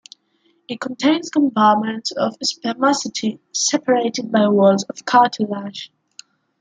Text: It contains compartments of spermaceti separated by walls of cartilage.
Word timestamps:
It 0.67 0.79
contains 0.81 1.29
compartments 1.29 2.09
of 2.11 2.35
spermaceti 2.41 3.39
separated 3.51 4.31
by 4.31 4.47
walls 4.47 4.83
of 4.85 5.05
cartilage. 5.05 5.91